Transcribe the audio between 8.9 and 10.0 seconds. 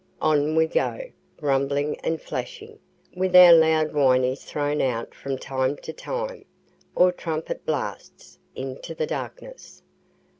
the darkness.